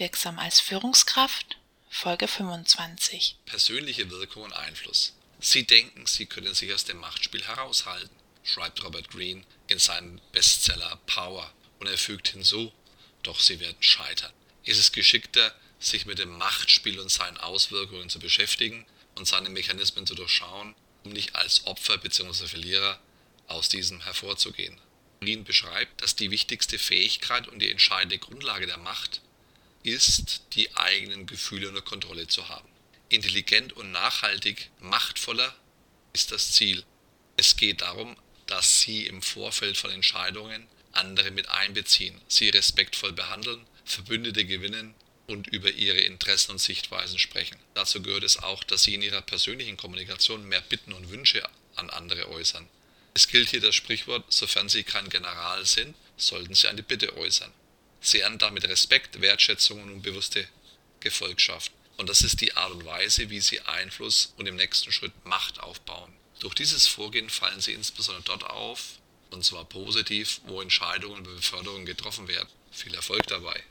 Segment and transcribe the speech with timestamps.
[0.00, 1.58] Wirksam als Führungskraft
[1.90, 5.12] Folge 25 Persönliche Wirkung und Einfluss.
[5.40, 8.08] Sie denken, Sie können sich aus dem Machtspiel heraushalten,
[8.42, 12.72] schreibt Robert Greene in seinem Bestseller Power und er fügt hinzu,
[13.22, 14.32] doch Sie werden scheitern.
[14.64, 18.86] Ist es geschickter, sich mit dem Machtspiel und seinen Auswirkungen zu beschäftigen
[19.16, 20.74] und seine Mechanismen zu durchschauen,
[21.04, 22.46] um nicht als Opfer bzw.
[22.46, 22.98] Verlierer
[23.48, 24.80] aus diesem hervorzugehen.
[25.20, 29.20] Green beschreibt, dass die wichtigste Fähigkeit und die entscheidende Grundlage der Macht
[29.82, 32.68] ist, die eigenen Gefühle unter Kontrolle zu haben.
[33.08, 35.54] Intelligent und nachhaltig machtvoller
[36.12, 36.84] ist das Ziel.
[37.36, 38.16] Es geht darum,
[38.46, 44.94] dass sie im Vorfeld von Entscheidungen andere mit einbeziehen, sie respektvoll behandeln, Verbündete gewinnen
[45.26, 47.56] und über ihre Interessen und Sichtweisen sprechen.
[47.74, 51.90] Dazu gehört es auch, dass sie in ihrer persönlichen Kommunikation mehr Bitten und Wünsche an
[51.90, 52.68] andere äußern.
[53.14, 57.52] Es gilt hier das Sprichwort, sofern Sie kein General sind, sollten Sie eine Bitte äußern.
[58.00, 60.48] Sie ernten damit Respekt, Wertschätzung und bewusste
[61.00, 61.72] Gefolgschaft.
[61.96, 65.60] Und das ist die Art und Weise, wie Sie Einfluss und im nächsten Schritt Macht
[65.60, 66.12] aufbauen.
[66.38, 68.98] Durch dieses Vorgehen fallen Sie insbesondere dort auf,
[69.30, 72.48] und zwar positiv, wo Entscheidungen über Beförderung getroffen werden.
[72.72, 73.62] Viel Erfolg dabei!